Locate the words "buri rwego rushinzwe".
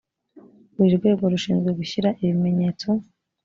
0.75-1.69